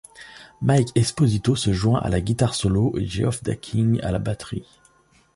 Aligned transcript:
Mike 0.63 0.89
Esposito 0.95 1.55
se 1.55 1.73
joint 1.73 1.99
à 1.99 2.09
la 2.09 2.21
guitare 2.21 2.55
solo 2.55 2.91
et 2.97 3.05
Geoff 3.05 3.43
Daking 3.43 4.01
à 4.01 4.11
la 4.11 4.17
batterie. 4.17 4.65